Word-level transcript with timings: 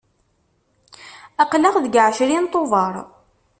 Aql-aɣ 1.43 1.75
deg 1.83 1.95
ɛecrin 2.07 2.45
Tubeṛ. 2.51 2.95